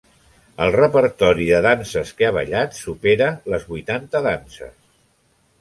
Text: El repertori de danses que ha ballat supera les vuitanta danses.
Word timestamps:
El 0.63 0.71
repertori 0.75 1.45
de 1.49 1.59
danses 1.67 2.13
que 2.21 2.29
ha 2.29 2.33
ballat 2.39 2.75
supera 2.79 3.31
les 3.55 3.71
vuitanta 3.75 4.23
danses. 4.31 4.77